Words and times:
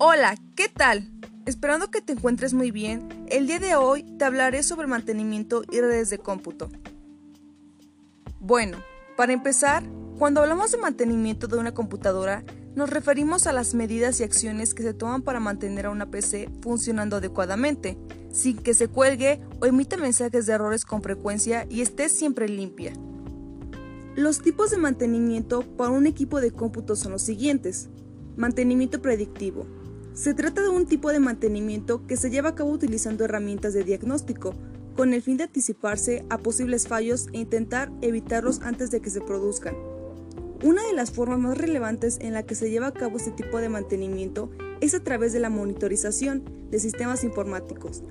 Hola, 0.00 0.36
¿qué 0.54 0.68
tal? 0.68 1.10
Esperando 1.44 1.90
que 1.90 2.00
te 2.00 2.12
encuentres 2.12 2.54
muy 2.54 2.70
bien, 2.70 3.08
el 3.30 3.48
día 3.48 3.58
de 3.58 3.74
hoy 3.74 4.04
te 4.16 4.24
hablaré 4.24 4.62
sobre 4.62 4.86
mantenimiento 4.86 5.64
y 5.72 5.80
redes 5.80 6.08
de 6.08 6.18
cómputo. 6.18 6.68
Bueno, 8.38 8.78
para 9.16 9.32
empezar, 9.32 9.82
cuando 10.16 10.40
hablamos 10.40 10.70
de 10.70 10.78
mantenimiento 10.78 11.48
de 11.48 11.58
una 11.58 11.74
computadora, 11.74 12.44
nos 12.76 12.90
referimos 12.90 13.48
a 13.48 13.52
las 13.52 13.74
medidas 13.74 14.20
y 14.20 14.22
acciones 14.22 14.72
que 14.72 14.84
se 14.84 14.94
toman 14.94 15.22
para 15.22 15.40
mantener 15.40 15.86
a 15.86 15.90
una 15.90 16.12
PC 16.12 16.48
funcionando 16.62 17.16
adecuadamente, 17.16 17.98
sin 18.30 18.56
que 18.56 18.74
se 18.74 18.86
cuelgue 18.86 19.40
o 19.60 19.66
emita 19.66 19.96
mensajes 19.96 20.46
de 20.46 20.52
errores 20.52 20.84
con 20.84 21.02
frecuencia 21.02 21.66
y 21.68 21.80
esté 21.80 22.08
siempre 22.08 22.48
limpia. 22.48 22.92
Los 24.14 24.42
tipos 24.42 24.70
de 24.70 24.76
mantenimiento 24.76 25.62
para 25.76 25.90
un 25.90 26.06
equipo 26.06 26.40
de 26.40 26.52
cómputo 26.52 26.94
son 26.94 27.10
los 27.10 27.22
siguientes. 27.22 27.88
Mantenimiento 28.36 29.02
predictivo. 29.02 29.66
Se 30.18 30.34
trata 30.34 30.62
de 30.62 30.68
un 30.68 30.84
tipo 30.84 31.12
de 31.12 31.20
mantenimiento 31.20 32.04
que 32.08 32.16
se 32.16 32.28
lleva 32.28 32.48
a 32.48 32.54
cabo 32.56 32.72
utilizando 32.72 33.24
herramientas 33.24 33.72
de 33.72 33.84
diagnóstico, 33.84 34.52
con 34.96 35.14
el 35.14 35.22
fin 35.22 35.36
de 35.36 35.44
anticiparse 35.44 36.24
a 36.28 36.38
posibles 36.38 36.88
fallos 36.88 37.28
e 37.32 37.38
intentar 37.38 37.92
evitarlos 38.02 38.60
antes 38.62 38.90
de 38.90 38.98
que 38.98 39.10
se 39.10 39.20
produzcan. 39.20 39.76
Una 40.64 40.84
de 40.84 40.92
las 40.92 41.12
formas 41.12 41.38
más 41.38 41.56
relevantes 41.56 42.18
en 42.20 42.32
la 42.32 42.42
que 42.42 42.56
se 42.56 42.68
lleva 42.68 42.88
a 42.88 42.94
cabo 42.94 43.16
este 43.16 43.30
tipo 43.30 43.58
de 43.58 43.68
mantenimiento 43.68 44.50
es 44.80 44.92
a 44.94 45.04
través 45.04 45.32
de 45.32 45.38
la 45.38 45.50
monitorización 45.50 46.42
de 46.68 46.80
sistemas 46.80 47.22
informáticos, 47.22 48.02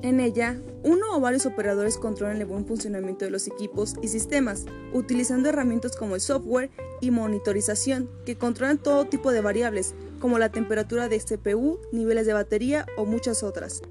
en 0.00 0.18
ella, 0.18 0.58
uno 0.84 1.16
o 1.16 1.20
varios 1.20 1.46
operadores 1.46 1.96
controlan 1.96 2.38
el 2.38 2.46
buen 2.46 2.66
funcionamiento 2.66 3.24
de 3.24 3.30
los 3.30 3.46
equipos 3.46 3.94
y 4.02 4.08
sistemas, 4.08 4.64
utilizando 4.92 5.48
herramientas 5.48 5.96
como 5.96 6.14
el 6.14 6.20
software 6.20 6.70
y 7.00 7.10
monitorización, 7.10 8.10
que 8.26 8.36
controlan 8.36 8.78
todo 8.78 9.04
tipo 9.04 9.32
de 9.32 9.40
variables, 9.40 9.94
como 10.20 10.38
la 10.38 10.50
temperatura 10.50 11.08
de 11.08 11.20
CPU, 11.20 11.78
niveles 11.92 12.26
de 12.26 12.32
batería 12.32 12.86
o 12.96 13.04
muchas 13.04 13.42
otras. 13.42 13.82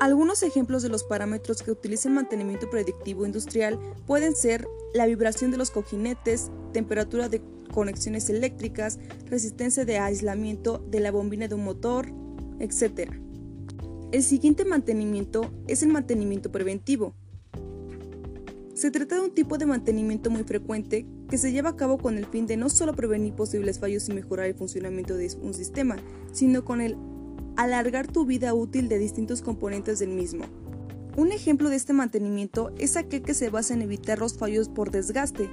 Algunos 0.00 0.42
ejemplos 0.42 0.82
de 0.82 0.88
los 0.88 1.04
parámetros 1.04 1.62
que 1.62 1.70
utiliza 1.70 2.08
el 2.08 2.14
mantenimiento 2.14 2.70
predictivo 2.70 3.26
industrial 3.26 3.78
pueden 4.06 4.34
ser 4.34 4.66
la 4.94 5.06
vibración 5.06 5.50
de 5.50 5.58
los 5.58 5.70
cojinetes, 5.70 6.50
temperatura 6.72 7.28
de 7.28 7.42
conexiones 7.70 8.30
eléctricas, 8.30 8.98
resistencia 9.26 9.84
de 9.84 9.98
aislamiento 9.98 10.78
de 10.88 11.00
la 11.00 11.10
bombina 11.10 11.48
de 11.48 11.54
un 11.54 11.64
motor, 11.64 12.06
etc. 12.60 13.12
El 14.12 14.24
siguiente 14.24 14.64
mantenimiento 14.64 15.52
es 15.68 15.84
el 15.84 15.90
mantenimiento 15.90 16.50
preventivo. 16.50 17.14
Se 18.74 18.90
trata 18.90 19.14
de 19.14 19.20
un 19.20 19.30
tipo 19.30 19.56
de 19.56 19.66
mantenimiento 19.66 20.30
muy 20.30 20.42
frecuente 20.42 21.06
que 21.28 21.38
se 21.38 21.52
lleva 21.52 21.70
a 21.70 21.76
cabo 21.76 21.96
con 21.96 22.18
el 22.18 22.26
fin 22.26 22.48
de 22.48 22.56
no 22.56 22.70
solo 22.70 22.96
prevenir 22.96 23.34
posibles 23.34 23.78
fallos 23.78 24.08
y 24.08 24.12
mejorar 24.12 24.46
el 24.46 24.56
funcionamiento 24.56 25.16
de 25.16 25.30
un 25.40 25.54
sistema, 25.54 25.96
sino 26.32 26.64
con 26.64 26.80
el 26.80 26.96
alargar 27.56 28.08
tu 28.08 28.26
vida 28.26 28.52
útil 28.52 28.88
de 28.88 28.98
distintos 28.98 29.42
componentes 29.42 30.00
del 30.00 30.08
mismo. 30.08 30.44
Un 31.16 31.30
ejemplo 31.30 31.70
de 31.70 31.76
este 31.76 31.92
mantenimiento 31.92 32.72
es 32.78 32.96
aquel 32.96 33.22
que 33.22 33.34
se 33.34 33.48
basa 33.48 33.74
en 33.74 33.82
evitar 33.82 34.18
los 34.18 34.36
fallos 34.36 34.68
por 34.68 34.90
desgaste. 34.90 35.48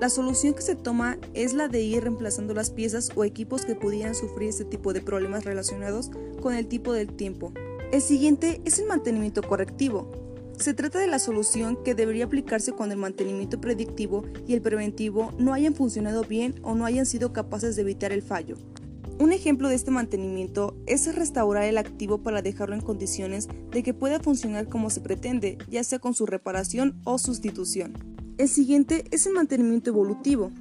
La 0.00 0.08
solución 0.08 0.54
que 0.54 0.62
se 0.62 0.74
toma 0.74 1.16
es 1.32 1.52
la 1.52 1.68
de 1.68 1.82
ir 1.82 2.02
reemplazando 2.02 2.54
las 2.54 2.70
piezas 2.70 3.10
o 3.14 3.22
equipos 3.22 3.64
que 3.64 3.76
pudieran 3.76 4.16
sufrir 4.16 4.48
este 4.48 4.64
tipo 4.64 4.92
de 4.92 5.00
problemas 5.00 5.44
relacionados 5.44 6.10
con 6.40 6.54
el 6.54 6.66
tipo 6.66 6.92
del 6.92 7.12
tiempo. 7.14 7.52
El 7.92 8.02
siguiente 8.02 8.60
es 8.64 8.78
el 8.78 8.86
mantenimiento 8.86 9.42
correctivo. 9.42 10.08
Se 10.56 10.74
trata 10.74 11.00
de 11.00 11.08
la 11.08 11.18
solución 11.18 11.76
que 11.82 11.96
debería 11.96 12.26
aplicarse 12.26 12.70
cuando 12.70 12.94
el 12.94 13.00
mantenimiento 13.00 13.60
predictivo 13.60 14.24
y 14.46 14.54
el 14.54 14.62
preventivo 14.62 15.32
no 15.38 15.54
hayan 15.54 15.74
funcionado 15.74 16.22
bien 16.22 16.54
o 16.62 16.76
no 16.76 16.84
hayan 16.84 17.04
sido 17.04 17.32
capaces 17.32 17.74
de 17.74 17.82
evitar 17.82 18.12
el 18.12 18.22
fallo. 18.22 18.56
Un 19.18 19.32
ejemplo 19.32 19.68
de 19.68 19.74
este 19.74 19.90
mantenimiento 19.90 20.76
es 20.86 21.12
restaurar 21.14 21.64
el 21.64 21.78
activo 21.78 22.22
para 22.22 22.42
dejarlo 22.42 22.76
en 22.76 22.80
condiciones 22.80 23.48
de 23.72 23.82
que 23.82 23.92
pueda 23.92 24.20
funcionar 24.20 24.68
como 24.68 24.88
se 24.88 25.00
pretende, 25.00 25.58
ya 25.68 25.82
sea 25.82 25.98
con 25.98 26.14
su 26.14 26.26
reparación 26.26 27.00
o 27.02 27.18
sustitución. 27.18 27.94
El 28.38 28.48
siguiente 28.48 29.04
es 29.10 29.26
el 29.26 29.32
mantenimiento 29.32 29.90
evolutivo. 29.90 30.52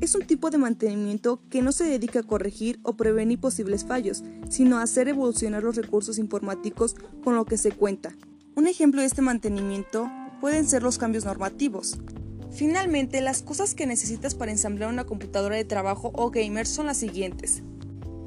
Es 0.00 0.14
un 0.14 0.22
tipo 0.22 0.50
de 0.50 0.58
mantenimiento 0.58 1.40
que 1.50 1.60
no 1.60 1.72
se 1.72 1.84
dedica 1.84 2.20
a 2.20 2.22
corregir 2.22 2.78
o 2.84 2.96
prevenir 2.96 3.40
posibles 3.40 3.84
fallos, 3.84 4.22
sino 4.48 4.78
a 4.78 4.82
hacer 4.82 5.08
evolucionar 5.08 5.64
los 5.64 5.74
recursos 5.74 6.18
informáticos 6.18 6.94
con 7.24 7.34
lo 7.34 7.44
que 7.44 7.58
se 7.58 7.72
cuenta. 7.72 8.14
Un 8.54 8.68
ejemplo 8.68 9.00
de 9.00 9.08
este 9.08 9.22
mantenimiento 9.22 10.08
pueden 10.40 10.68
ser 10.68 10.84
los 10.84 10.98
cambios 10.98 11.24
normativos. 11.24 11.98
Finalmente, 12.52 13.20
las 13.20 13.42
cosas 13.42 13.74
que 13.74 13.86
necesitas 13.86 14.36
para 14.36 14.52
ensamblar 14.52 14.88
una 14.88 15.04
computadora 15.04 15.56
de 15.56 15.64
trabajo 15.64 16.12
o 16.14 16.30
gamer 16.30 16.66
son 16.66 16.86
las 16.86 16.98
siguientes. 16.98 17.62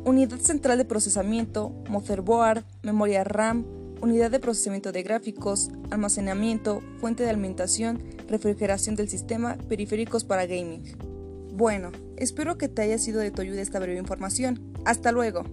Unidad 0.03 0.39
central 0.39 0.77
de 0.77 0.85
procesamiento, 0.85 1.69
motherboard, 1.89 2.65
memoria 2.83 3.23
RAM, 3.23 3.65
unidad 4.01 4.29
de 4.29 4.39
procesamiento 4.39 4.91
de 4.91 5.03
gráficos, 5.03 5.69
almacenamiento, 5.89 6.81
fuente 6.99 7.23
de 7.23 7.29
alimentación, 7.29 8.03
refrigeración 8.27 8.95
del 8.95 9.09
sistema, 9.09 9.57
periféricos 9.69 10.25
para 10.25 10.45
gaming. 10.45 11.20
Bueno, 11.51 11.91
espero 12.16 12.57
que 12.57 12.69
te 12.69 12.81
haya 12.81 12.97
sido 12.97 13.19
de 13.19 13.29
tu 13.29 13.41
ayuda 13.41 13.62
esta 13.62 13.79
breve 13.79 14.00
información. 14.00 14.73
Hasta 14.85 15.12
luego. 15.12 15.44